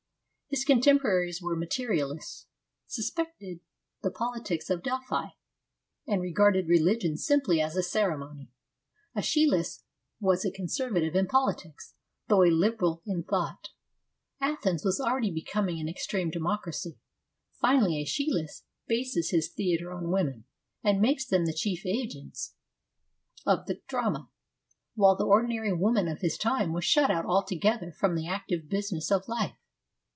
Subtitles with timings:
[0.53, 2.43] His contemporaries were ma terialists,
[2.85, 3.61] suspected
[4.03, 5.27] the politics of Delphi,
[6.05, 8.51] and re garded religion simply as a ceremony
[9.15, 9.83] ^Eschylus
[10.19, 11.93] was a conservative in politics,
[12.29, 13.69] although a liberal in thought;
[14.41, 16.99] Athens was already becoming an extreme democracy.
[17.61, 20.43] Finally, iEschylus bases his theatre on women,
[20.83, 22.55] and makes them the chief agents
[23.45, 23.67] 68 FEMINISM IN GREEK LITERATURE of
[24.13, 24.29] the drama,
[24.95, 29.09] while the ordinary woman of his time was shut out altogether from the active business
[29.09, 29.55] of life.